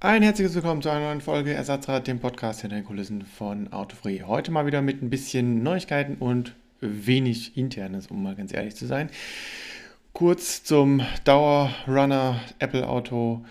[0.00, 4.22] Ein herzliches Willkommen zu einer neuen Folge Ersatzrad, dem Podcast hinter den Kulissen von Autofree.
[4.22, 8.86] Heute mal wieder mit ein bisschen Neuigkeiten und wenig Internes, um mal ganz ehrlich zu
[8.86, 9.10] sein.
[10.12, 13.44] Kurz zum Dauerrunner Apple Auto.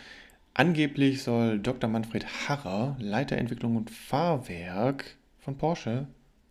[0.54, 1.89] Angeblich soll Dr.
[1.89, 6.07] Manfred Harrer, Leiter Entwicklung und Fahrwerk von Porsche,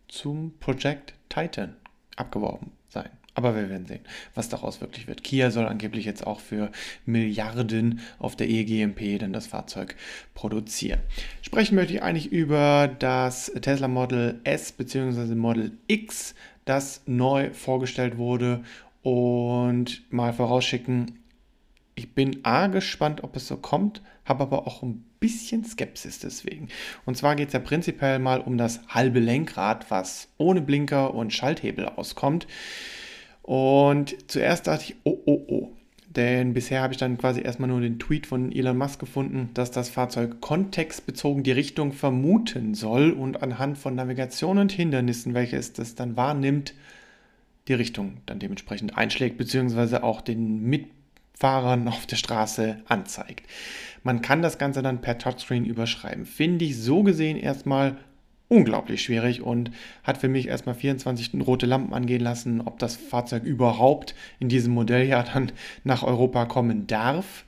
[0.07, 1.75] zum Project Titan
[2.15, 3.09] abgeworben sein.
[3.37, 3.99] Aber wir werden sehen,
[4.33, 5.23] was daraus wirklich wird.
[5.23, 6.71] Kia soll angeblich jetzt auch für
[7.05, 9.95] Milliarden auf der EGMP dann das Fahrzeug
[10.33, 11.01] produzieren.
[11.43, 15.35] Sprechen möchte ich eigentlich über das Tesla Model S bzw.
[15.35, 16.33] Model X,
[16.65, 18.63] das neu vorgestellt wurde
[19.03, 21.19] und mal vorausschicken,
[21.93, 26.69] ich bin A gespannt, ob es so kommt, habe aber auch ein bisschen Skepsis deswegen.
[27.05, 31.33] Und zwar geht es ja prinzipiell mal um das halbe Lenkrad, was ohne Blinker und
[31.33, 32.47] Schalthebel auskommt.
[33.47, 35.69] Und zuerst dachte ich, oh, oh, oh.
[36.09, 39.71] Denn bisher habe ich dann quasi erstmal nur den Tweet von Elon Musk gefunden, dass
[39.71, 45.71] das Fahrzeug kontextbezogen die Richtung vermuten soll und anhand von Navigation und Hindernissen, welche es
[45.71, 46.73] das dann wahrnimmt,
[47.69, 53.47] die Richtung dann dementsprechend einschlägt, beziehungsweise auch den Mitfahrern auf der Straße anzeigt.
[54.03, 56.25] Man kann das Ganze dann per Touchscreen überschreiben.
[56.25, 57.95] Finde ich so gesehen erstmal
[58.49, 59.71] unglaublich schwierig und
[60.03, 64.73] hat für mich erstmal 24 rote Lampen angehen lassen, ob das Fahrzeug überhaupt in diesem
[64.73, 65.51] Modelljahr dann
[65.83, 67.45] nach Europa kommen darf.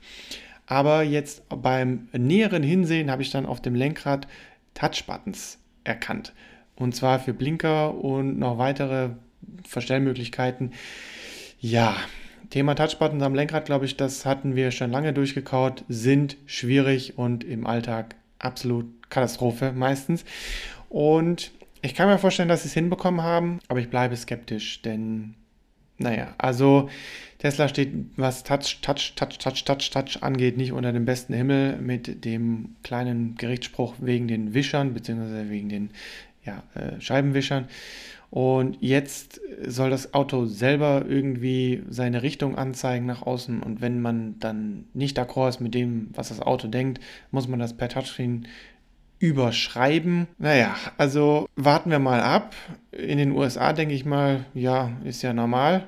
[0.66, 4.28] Aber jetzt beim näheren Hinsehen habe ich dann auf dem Lenkrad
[4.74, 6.32] Touchbuttons erkannt.
[6.76, 9.10] Und zwar für Blinker und noch weitere
[9.66, 10.72] Verstellmöglichkeiten.
[11.58, 11.96] Ja,
[12.50, 17.44] Thema Touchbuttons am Lenkrad, glaube ich, das hatten wir schon lange durchgekaut, sind schwierig und
[17.44, 20.24] im Alltag absolut Katastrophe meistens.
[20.90, 21.52] Und
[21.82, 25.34] ich kann mir vorstellen, dass sie es hinbekommen haben, aber ich bleibe skeptisch, denn
[25.96, 26.88] naja, also
[27.38, 31.76] Tesla steht, was Touch, Touch, Touch, Touch, Touch, Touch angeht, nicht unter dem besten Himmel
[31.76, 35.90] mit dem kleinen Gerichtsspruch wegen den Wischern, beziehungsweise wegen den
[36.44, 37.68] ja, äh, Scheibenwischern.
[38.30, 43.62] Und jetzt soll das Auto selber irgendwie seine Richtung anzeigen nach außen.
[43.62, 47.00] Und wenn man dann nicht d'accord ist mit dem, was das Auto denkt,
[47.30, 48.46] muss man das per Touchscreen
[49.20, 50.26] überschreiben.
[50.38, 52.54] Naja, also warten wir mal ab.
[52.90, 55.86] In den USA denke ich mal, ja, ist ja normal.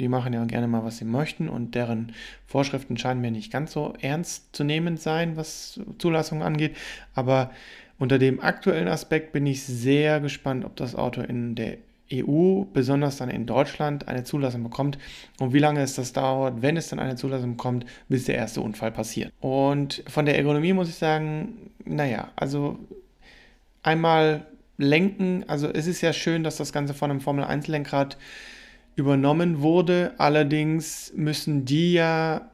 [0.00, 2.14] Die machen ja gerne mal, was sie möchten und deren
[2.46, 6.76] Vorschriften scheinen mir nicht ganz so ernst zu nehmen sein, was Zulassung angeht.
[7.14, 7.50] Aber
[7.98, 11.78] unter dem aktuellen Aspekt bin ich sehr gespannt, ob das Auto in der
[12.12, 14.98] EU, besonders dann in Deutschland, eine Zulassung bekommt
[15.40, 18.60] und wie lange es das dauert, wenn es dann eine Zulassung bekommt, bis der erste
[18.60, 19.32] Unfall passiert.
[19.40, 22.78] Und von der Ergonomie muss ich sagen, naja, also
[23.82, 28.18] einmal lenken, also es ist ja schön, dass das Ganze von einem Formel 1 Lenkrad
[28.96, 32.50] übernommen wurde, allerdings müssen die ja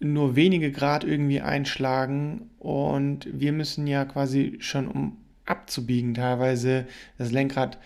[0.00, 6.86] nur wenige Grad irgendwie einschlagen und wir müssen ja quasi schon um abzubiegen teilweise
[7.16, 7.78] das Lenkrad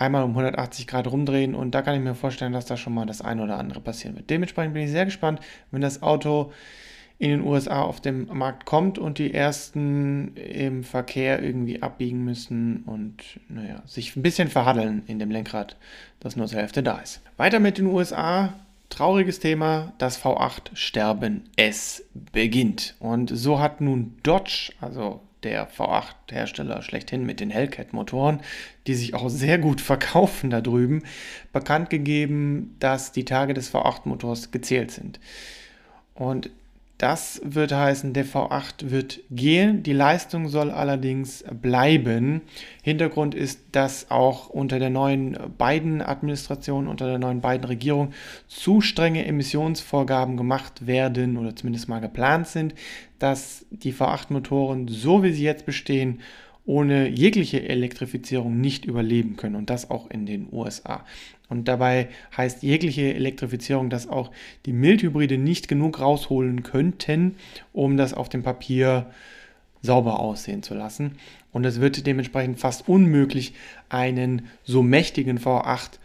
[0.00, 3.06] einmal um 180 Grad rumdrehen und da kann ich mir vorstellen, dass da schon mal
[3.06, 4.30] das eine oder andere passieren wird.
[4.30, 5.40] Dementsprechend bin ich sehr gespannt,
[5.70, 6.52] wenn das Auto
[7.18, 12.82] in den USA auf dem Markt kommt und die ersten im Verkehr irgendwie abbiegen müssen
[12.86, 15.76] und naja, sich ein bisschen verhaddeln in dem Lenkrad,
[16.18, 17.20] das nur zur Hälfte da ist.
[17.36, 18.54] Weiter mit den USA.
[18.88, 21.44] Trauriges Thema, das V8-Sterben.
[21.54, 22.96] Es beginnt.
[22.98, 28.40] Und so hat nun Dodge, also der V8-Hersteller schlechthin mit den Hellcat-Motoren,
[28.86, 31.02] die sich auch sehr gut verkaufen da drüben,
[31.52, 35.20] bekannt gegeben, dass die Tage des V8-Motors gezählt sind.
[36.14, 36.50] Und
[37.00, 42.42] das wird heißen, der V8 wird gehen, die Leistung soll allerdings bleiben.
[42.82, 48.12] Hintergrund ist, dass auch unter der neuen Biden-Administration, unter der neuen Biden-Regierung
[48.48, 52.74] zu strenge Emissionsvorgaben gemacht werden oder zumindest mal geplant sind,
[53.18, 56.20] dass die V8-Motoren, so wie sie jetzt bestehen,
[56.70, 61.04] ohne jegliche Elektrifizierung nicht überleben können und das auch in den USA.
[61.48, 64.30] Und dabei heißt jegliche Elektrifizierung, dass auch
[64.66, 67.34] die Mildhybride nicht genug rausholen könnten,
[67.72, 69.10] um das auf dem Papier
[69.82, 71.16] sauber aussehen zu lassen.
[71.50, 73.54] Und es wird dementsprechend fast unmöglich,
[73.88, 75.98] einen so mächtigen V8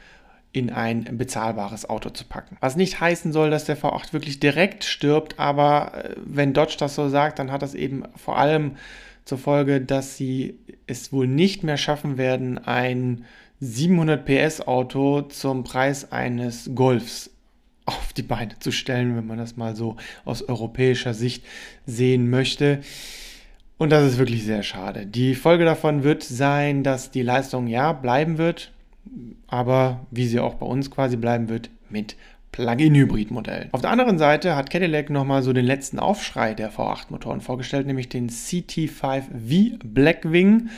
[0.52, 2.58] in ein bezahlbares Auto zu packen.
[2.60, 6.96] Was nicht heißen soll, dass der V8 wirklich direkt stirbt, aber äh, wenn Dodge das
[6.96, 8.78] so sagt, dann hat das eben vor allem
[9.26, 10.56] zur Folge, dass sie
[10.88, 13.26] es wohl nicht mehr schaffen werden, ein
[13.60, 17.32] 700 PS Auto zum Preis eines Golfs
[17.86, 19.96] auf die Beine zu stellen, wenn man das mal so
[20.26, 21.44] aus europäischer Sicht
[21.86, 22.82] sehen möchte.
[23.78, 25.06] Und das ist wirklich sehr schade.
[25.06, 28.72] Die Folge davon wird sein, dass die Leistung ja bleiben wird,
[29.48, 32.16] aber wie sie auch bei uns quasi bleiben wird, mit
[32.56, 33.68] Plug-in-Hybrid-Modell.
[33.74, 38.08] Auf der anderen Seite hat Cadillac nochmal so den letzten Aufschrei der V8-Motoren vorgestellt, nämlich
[38.08, 40.70] den CT5V Blackwing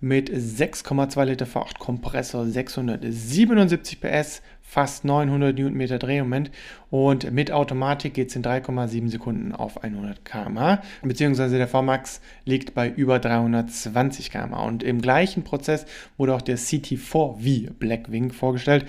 [0.00, 6.50] mit 6,2 Liter V8 Kompressor, 677 PS, fast 900 Newtonmeter Drehmoment
[6.90, 12.74] und mit Automatik geht es in 3,7 Sekunden auf 100 km/h, beziehungsweise der VMAX liegt
[12.74, 15.86] bei über 320 km/h und im gleichen Prozess
[16.16, 18.86] wurde auch der CT4V Blackwing vorgestellt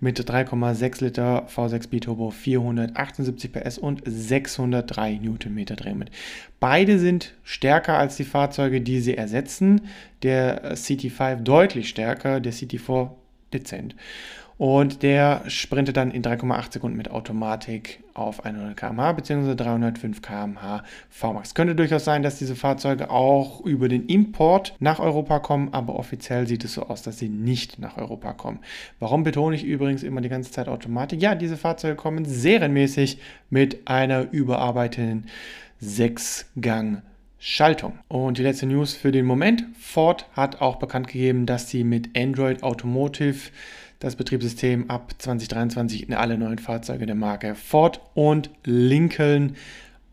[0.00, 6.10] mit 3,6 Liter V6 Biturbo, 478 PS und 603 Newtonmeter Drehmoment.
[6.58, 9.82] Beide sind stärker als die Fahrzeuge, die sie ersetzen.
[10.22, 13.10] Der CT5 deutlich stärker, der CT4
[13.52, 13.94] dezent.
[14.58, 19.54] Und der sprintet dann in 3,8 Sekunden mit Automatik auf 100 km/h bzw.
[19.54, 21.54] 305 km/h VMAX.
[21.54, 26.48] Könnte durchaus sein, dass diese Fahrzeuge auch über den Import nach Europa kommen, aber offiziell
[26.48, 28.58] sieht es so aus, dass sie nicht nach Europa kommen.
[28.98, 31.22] Warum betone ich übrigens immer die ganze Zeit Automatik?
[31.22, 33.20] Ja, diese Fahrzeuge kommen serienmäßig
[33.50, 35.26] mit einer überarbeiteten
[35.80, 37.02] 6-Gang-
[37.38, 37.98] Schaltung.
[38.08, 39.64] Und die letzte News für den Moment.
[39.78, 43.50] Ford hat auch bekannt gegeben, dass sie mit Android Automotive
[44.00, 49.56] das Betriebssystem ab 2023 in alle neuen Fahrzeuge der Marke Ford und Lincoln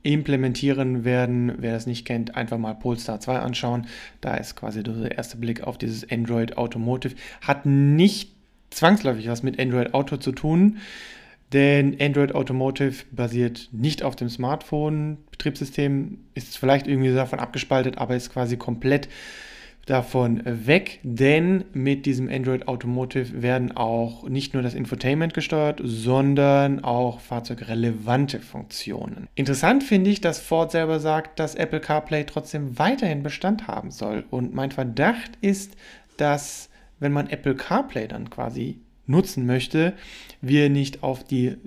[0.04, 1.54] implementieren werden.
[1.58, 3.88] Wer das nicht kennt, einfach mal Polestar 2 anschauen.
[4.22, 7.16] Da ist quasi der erste Blick auf dieses Android Automotive.
[7.42, 8.32] Hat nicht
[8.70, 10.78] zwangsläufig was mit Android Auto zu tun,
[11.54, 15.18] denn Android Automotive basiert nicht auf dem Smartphone.
[15.32, 19.08] Betriebssystem ist vielleicht irgendwie davon abgespaltet, aber ist quasi komplett
[19.86, 26.84] davon weg, denn mit diesem Android Automotive werden auch nicht nur das Infotainment gesteuert, sondern
[26.84, 29.28] auch fahrzeugrelevante Funktionen.
[29.36, 34.26] Interessant finde ich, dass Ford selber sagt, dass Apple CarPlay trotzdem weiterhin Bestand haben soll.
[34.32, 35.76] Und mein Verdacht ist,
[36.18, 36.70] dass
[37.00, 39.94] wenn man Apple CarPlay dann quasi nutzen möchte,
[40.42, 41.58] wir nicht auf die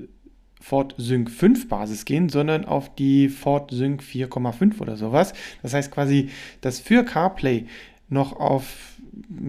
[0.61, 5.33] Ford Sync 5 Basis gehen, sondern auf die Ford Sync 4,5 oder sowas.
[5.63, 6.31] Das heißt quasi,
[6.61, 7.67] dass für CarPlay
[8.09, 8.97] noch auf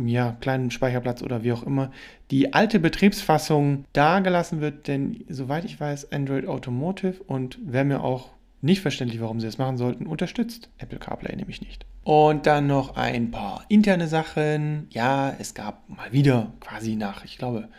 [0.06, 1.91] ja, kleinen Speicherplatz oder wie auch immer
[2.31, 8.03] die alte Betriebsfassung da gelassen wird, denn soweit ich weiß, Android Automotive und wäre mir
[8.03, 8.30] auch
[8.62, 11.85] nicht verständlich, warum sie das machen sollten, unterstützt Apple CarPlay nämlich nicht.
[12.09, 14.88] Und dann noch ein paar interne Sachen.
[14.89, 17.69] Ja, es gab mal wieder quasi nach, ich glaube,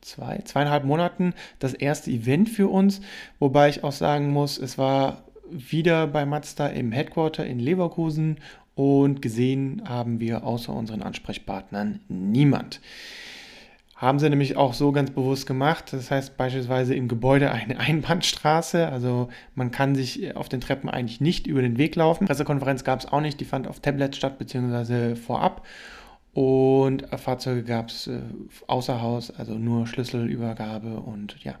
[0.00, 3.02] zwei, zweieinhalb Monaten das erste Event für uns,
[3.38, 8.38] wobei ich auch sagen muss, es war wieder bei Mazda im Headquarter in Leverkusen
[8.74, 12.80] und gesehen haben wir außer unseren Ansprechpartnern niemand.
[13.96, 15.92] Haben sie nämlich auch so ganz bewusst gemacht.
[15.92, 18.88] Das heißt beispielsweise im Gebäude eine Einbahnstraße.
[18.88, 22.26] Also man kann sich auf den Treppen eigentlich nicht über den Weg laufen.
[22.26, 23.40] Pressekonferenz gab es auch nicht.
[23.40, 25.66] Die fand auf Tablet statt, beziehungsweise vorab.
[26.36, 28.20] Und Fahrzeuge gab es äh,
[28.66, 31.54] außer Haus, also nur Schlüsselübergabe und ja.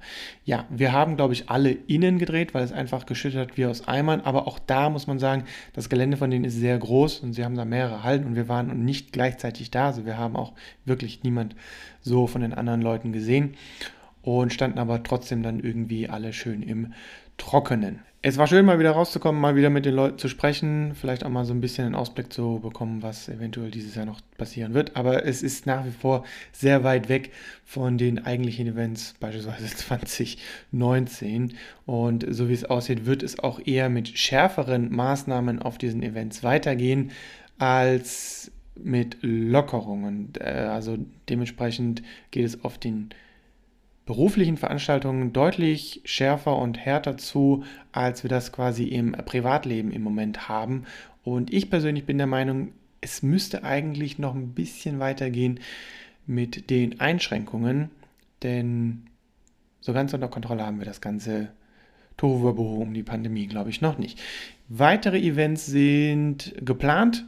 [0.44, 4.20] Ja, wir haben, glaube ich, alle innen gedreht, weil es einfach geschüttet wie aus Eimern.
[4.20, 7.42] Aber auch da muss man sagen, das Gelände von denen ist sehr groß und sie
[7.42, 9.86] haben da mehrere Hallen und wir waren nicht gleichzeitig da.
[9.86, 10.52] Also wir haben auch
[10.84, 11.56] wirklich niemand
[12.02, 13.54] so von den anderen Leuten gesehen
[14.20, 16.92] und standen aber trotzdem dann irgendwie alle schön im
[17.38, 18.00] Trockenen.
[18.28, 21.28] Es war schön, mal wieder rauszukommen, mal wieder mit den Leuten zu sprechen, vielleicht auch
[21.28, 24.96] mal so ein bisschen einen Ausblick zu bekommen, was eventuell dieses Jahr noch passieren wird.
[24.96, 27.30] Aber es ist nach wie vor sehr weit weg
[27.64, 31.54] von den eigentlichen Events, beispielsweise 2019.
[31.84, 36.42] Und so wie es aussieht, wird es auch eher mit schärferen Maßnahmen auf diesen Events
[36.42, 37.12] weitergehen
[37.58, 40.32] als mit Lockerungen.
[40.40, 42.02] Äh, also dementsprechend
[42.32, 43.10] geht es auf den
[44.06, 50.48] beruflichen Veranstaltungen deutlich schärfer und härter zu, als wir das quasi im Privatleben im Moment
[50.48, 50.84] haben.
[51.24, 52.68] Und ich persönlich bin der Meinung,
[53.00, 55.60] es müsste eigentlich noch ein bisschen weitergehen
[56.24, 57.90] mit den Einschränkungen,
[58.42, 59.06] denn
[59.80, 61.48] so ganz unter Kontrolle haben wir das ganze
[62.16, 64.20] Tohuwabohu um die Pandemie, glaube ich, noch nicht.
[64.68, 67.24] Weitere Events sind geplant,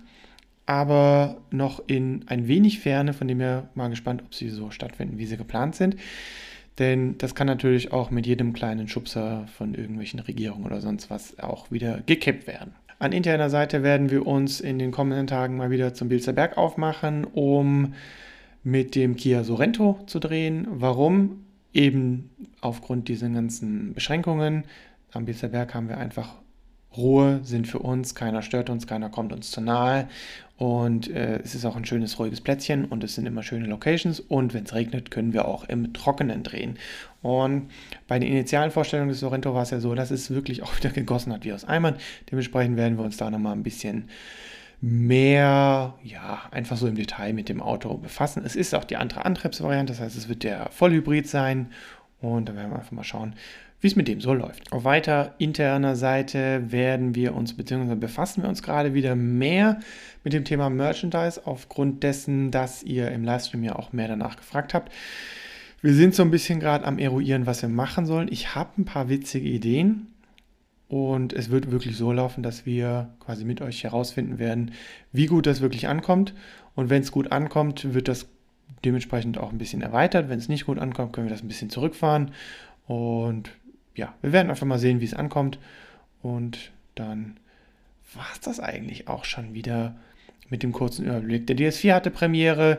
[0.65, 5.19] aber noch in ein wenig Ferne, von dem wir mal gespannt, ob sie so stattfinden,
[5.19, 5.97] wie sie geplant sind.
[6.79, 11.39] Denn das kann natürlich auch mit jedem kleinen Schubser von irgendwelchen Regierungen oder sonst was
[11.39, 12.75] auch wieder gekippt werden.
[13.01, 16.57] An interner Seite werden wir uns in den kommenden Tagen mal wieder zum Bilzer Berg
[16.57, 17.95] aufmachen, um
[18.65, 20.67] mit dem Kia Sorento zu drehen.
[20.71, 21.45] Warum?
[21.73, 22.31] Eben
[22.61, 24.65] aufgrund dieser ganzen Beschränkungen.
[25.13, 26.35] Am Bilzer Berg haben wir einfach
[26.97, 30.09] Ruhe, sind für uns, keiner stört uns, keiner kommt uns zu nahe
[30.59, 34.19] und äh, es ist auch ein schönes, ruhiges Plätzchen und es sind immer schöne Locations.
[34.19, 36.77] Und wenn es regnet, können wir auch im Trockenen drehen.
[37.23, 37.71] Und
[38.09, 40.91] bei den initialen Vorstellungen des Sorrento war es ja so, dass es wirklich auch wieder
[40.91, 41.95] gegossen hat wie aus Eimern.
[42.31, 44.09] Dementsprechend werden wir uns da nochmal ein bisschen
[44.81, 48.43] mehr, ja, einfach so im Detail mit dem Auto befassen.
[48.45, 51.71] Es ist auch die andere Antriebsvariante, das heißt, es wird der Vollhybrid sein
[52.21, 53.35] Und da werden wir einfach mal schauen,
[53.81, 54.73] wie es mit dem so läuft.
[54.73, 59.81] Auf weiter interner Seite werden wir uns, beziehungsweise befassen wir uns gerade wieder mehr
[60.25, 64.75] mit dem Thema Merchandise, aufgrund dessen, dass ihr im Livestream ja auch mehr danach gefragt
[64.75, 64.93] habt.
[65.81, 68.29] Wir sind so ein bisschen gerade am Eruieren, was wir machen sollen.
[68.33, 70.09] Ich habe ein paar witzige Ideen
[70.89, 74.73] und es wird wirklich so laufen, dass wir quasi mit euch herausfinden werden,
[75.13, 76.35] wie gut das wirklich ankommt.
[76.75, 78.27] Und wenn es gut ankommt, wird das
[78.85, 80.29] dementsprechend auch ein bisschen erweitert.
[80.29, 82.33] Wenn es nicht gut ankommt, können wir das ein bisschen zurückfahren.
[82.87, 83.51] Und
[83.99, 85.59] ja, wir werden einfach mal sehen, wie es ankommt.
[86.23, 87.39] Und dann
[88.15, 89.97] war es das eigentlich auch schon wieder
[90.49, 91.47] mit dem kurzen Überblick.
[91.47, 92.79] Der DS4 hatte Premiere.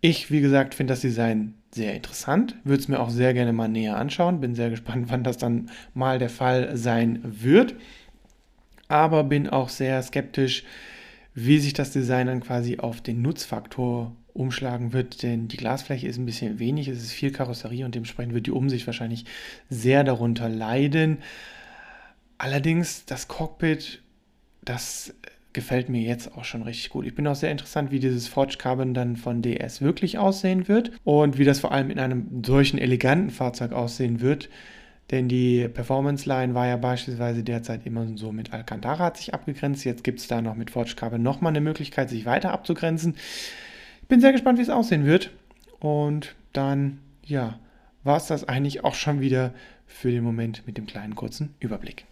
[0.00, 2.56] Ich, wie gesagt, finde das Design sehr interessant.
[2.64, 4.40] Würde es mir auch sehr gerne mal näher anschauen.
[4.40, 7.74] Bin sehr gespannt, wann das dann mal der Fall sein wird.
[8.88, 10.64] Aber bin auch sehr skeptisch,
[11.34, 16.18] wie sich das Design dann quasi auf den Nutzfaktor umschlagen wird, denn die Glasfläche ist
[16.18, 19.24] ein bisschen wenig, es ist viel Karosserie und dementsprechend wird die Umsicht wahrscheinlich
[19.70, 21.18] sehr darunter leiden.
[22.36, 24.02] Allerdings das Cockpit,
[24.62, 25.14] das
[25.52, 27.06] gefällt mir jetzt auch schon richtig gut.
[27.06, 30.90] Ich bin auch sehr interessant, wie dieses Forge Carbon dann von DS wirklich aussehen wird
[31.04, 34.50] und wie das vor allem in einem solchen eleganten Fahrzeug aussehen wird.
[35.12, 39.84] Denn die Performance Line war ja beispielsweise derzeit immer so mit Alcantara hat sich abgegrenzt.
[39.84, 43.14] Jetzt gibt es da noch mit Forge Carbon nochmal eine Möglichkeit, sich weiter abzugrenzen.
[44.08, 45.30] Bin sehr gespannt, wie es aussehen wird.
[45.80, 47.58] Und dann, ja,
[48.02, 49.52] war es das eigentlich auch schon wieder
[49.86, 52.06] für den Moment mit dem kleinen kurzen Überblick.